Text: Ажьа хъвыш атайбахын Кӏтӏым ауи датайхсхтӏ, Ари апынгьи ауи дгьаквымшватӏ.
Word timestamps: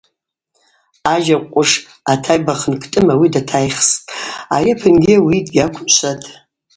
Ажьа 1.13 1.37
хъвыш 1.41 1.71
атайбахын 2.11 2.75
Кӏтӏым 2.81 3.07
ауи 3.13 3.27
датайхсхтӏ, 3.33 4.05
Ари 4.55 4.71
апынгьи 4.75 5.15
ауи 5.19 5.39
дгьаквымшватӏ. 5.45 6.27